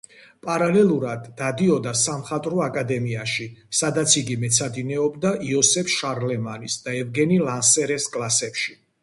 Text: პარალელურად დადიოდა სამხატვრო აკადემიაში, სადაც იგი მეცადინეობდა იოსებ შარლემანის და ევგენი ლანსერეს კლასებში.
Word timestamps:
პარალელურად 0.45 1.25
დადიოდა 1.41 1.91
სამხატვრო 2.03 2.63
აკადემიაში, 2.67 3.45
სადაც 3.81 4.17
იგი 4.23 4.39
მეცადინეობდა 4.45 5.35
იოსებ 5.51 5.93
შარლემანის 5.99 6.81
და 6.89 6.97
ევგენი 7.05 7.41
ლანსერეს 7.47 8.11
კლასებში. 8.19 8.77